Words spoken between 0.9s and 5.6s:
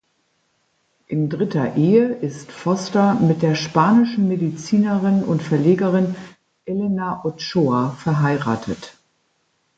In dritter Ehe ist Foster mit der spanischen Medizinerin und